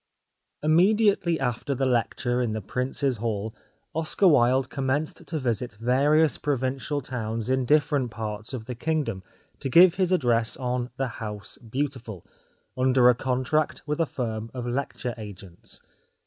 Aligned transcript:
Immediately 0.63 1.39
after 1.39 1.75
the 1.75 1.85
lecture 1.85 2.41
in 2.41 2.53
the 2.53 2.59
Prince's 2.61 3.17
Hall 3.17 3.53
Oscar 3.93 4.27
Wilde 4.27 4.71
commenced 4.71 5.27
to 5.27 5.37
visit 5.37 5.77
various 5.79 6.39
provincial 6.39 7.01
towns 7.01 7.51
in 7.51 7.65
different 7.65 8.09
parts 8.09 8.51
of 8.51 8.65
the 8.65 8.73
kingdom 8.73 9.21
to 9.59 9.69
give 9.69 9.93
his 10.01 10.11
address 10.11 10.57
on" 10.57 10.89
The 10.97 11.21
House 11.21 11.59
Beautiful," 11.59 12.25
under 12.75 13.09
a 13.09 13.13
contract 13.15 13.83
with 13.85 13.99
a 13.99 14.07
firm 14.07 14.49
of 14.55 14.65
lecture 14.65 15.13
agents. 15.19 15.83